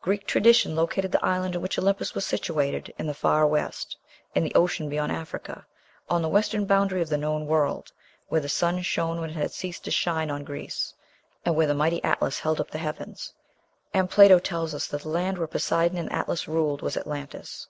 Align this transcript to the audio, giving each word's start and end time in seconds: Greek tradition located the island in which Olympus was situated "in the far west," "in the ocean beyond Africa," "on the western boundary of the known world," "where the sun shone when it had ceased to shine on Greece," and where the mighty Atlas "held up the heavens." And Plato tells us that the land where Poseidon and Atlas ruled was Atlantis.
Greek 0.00 0.28
tradition 0.28 0.76
located 0.76 1.10
the 1.10 1.24
island 1.24 1.56
in 1.56 1.60
which 1.60 1.76
Olympus 1.76 2.14
was 2.14 2.24
situated 2.24 2.94
"in 3.00 3.08
the 3.08 3.12
far 3.14 3.44
west," 3.48 3.96
"in 4.32 4.44
the 4.44 4.54
ocean 4.54 4.88
beyond 4.88 5.10
Africa," 5.10 5.66
"on 6.08 6.22
the 6.22 6.28
western 6.28 6.66
boundary 6.66 7.02
of 7.02 7.08
the 7.08 7.18
known 7.18 7.48
world," 7.48 7.90
"where 8.28 8.40
the 8.40 8.48
sun 8.48 8.80
shone 8.82 9.18
when 9.20 9.30
it 9.30 9.34
had 9.34 9.50
ceased 9.50 9.82
to 9.82 9.90
shine 9.90 10.30
on 10.30 10.44
Greece," 10.44 10.94
and 11.44 11.56
where 11.56 11.66
the 11.66 11.74
mighty 11.74 12.00
Atlas 12.04 12.38
"held 12.38 12.60
up 12.60 12.70
the 12.70 12.78
heavens." 12.78 13.32
And 13.92 14.08
Plato 14.08 14.38
tells 14.38 14.72
us 14.72 14.86
that 14.86 15.02
the 15.02 15.08
land 15.08 15.36
where 15.36 15.48
Poseidon 15.48 15.98
and 15.98 16.12
Atlas 16.12 16.46
ruled 16.46 16.80
was 16.80 16.96
Atlantis. 16.96 17.66